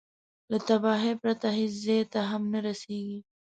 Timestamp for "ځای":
1.85-2.01